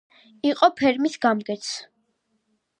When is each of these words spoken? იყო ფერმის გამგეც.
იყო 0.51 0.69
ფერმის 0.79 1.19
გამგეც. 1.27 1.71